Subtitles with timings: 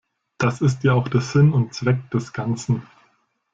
[0.39, 2.81] Das ist ja auch der Sinn und Zweck des Ganzen.